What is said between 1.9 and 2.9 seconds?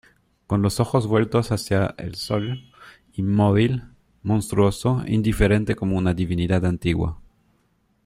el sol,